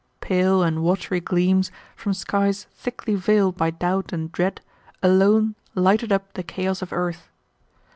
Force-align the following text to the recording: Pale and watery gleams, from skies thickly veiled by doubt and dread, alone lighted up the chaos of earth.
Pale 0.19 0.63
and 0.63 0.81
watery 0.81 1.19
gleams, 1.19 1.71
from 1.95 2.15
skies 2.15 2.63
thickly 2.73 3.13
veiled 3.13 3.55
by 3.55 3.69
doubt 3.69 4.11
and 4.11 4.31
dread, 4.31 4.59
alone 5.03 5.53
lighted 5.75 6.11
up 6.11 6.33
the 6.33 6.41
chaos 6.41 6.81
of 6.81 6.91
earth. 6.91 7.29